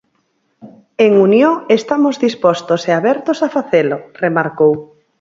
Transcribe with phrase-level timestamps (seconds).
[1.05, 1.49] En Unió,
[1.79, 4.73] estamos dispostos e abertos a facelo, remarcou.